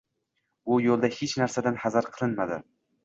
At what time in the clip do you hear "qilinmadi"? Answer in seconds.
2.17-2.59